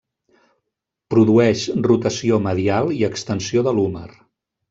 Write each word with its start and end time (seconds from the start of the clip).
Produeix 1.13 1.65
rotació 1.89 2.41
medial 2.47 2.91
i 3.01 3.05
extensió 3.09 3.67
de 3.69 3.75
l'húmer. 3.81 4.09